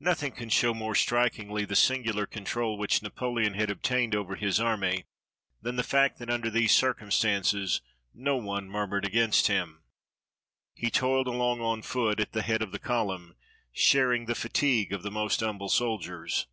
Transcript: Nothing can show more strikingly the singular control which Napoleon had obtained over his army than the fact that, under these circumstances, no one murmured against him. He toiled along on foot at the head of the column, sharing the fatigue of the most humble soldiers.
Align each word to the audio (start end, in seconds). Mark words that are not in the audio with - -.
Nothing 0.00 0.32
can 0.32 0.48
show 0.48 0.72
more 0.72 0.94
strikingly 0.94 1.66
the 1.66 1.76
singular 1.76 2.24
control 2.24 2.78
which 2.78 3.02
Napoleon 3.02 3.52
had 3.52 3.68
obtained 3.68 4.14
over 4.14 4.34
his 4.34 4.58
army 4.58 5.04
than 5.60 5.76
the 5.76 5.82
fact 5.82 6.18
that, 6.18 6.30
under 6.30 6.48
these 6.48 6.74
circumstances, 6.74 7.82
no 8.14 8.36
one 8.36 8.70
murmured 8.70 9.04
against 9.04 9.48
him. 9.48 9.82
He 10.72 10.90
toiled 10.90 11.26
along 11.26 11.60
on 11.60 11.82
foot 11.82 12.18
at 12.18 12.32
the 12.32 12.40
head 12.40 12.62
of 12.62 12.72
the 12.72 12.78
column, 12.78 13.36
sharing 13.70 14.24
the 14.24 14.34
fatigue 14.34 14.90
of 14.90 15.02
the 15.02 15.10
most 15.10 15.40
humble 15.40 15.68
soldiers. 15.68 16.46